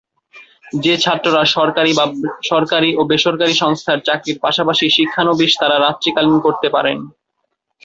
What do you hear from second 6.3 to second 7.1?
করতে পারেন।